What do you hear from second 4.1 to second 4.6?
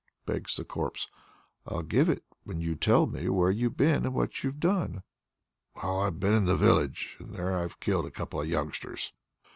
what you've